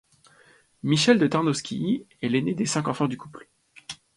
[0.81, 3.47] Michel de Tarnowsky est l'aîné des cinq enfants du couple.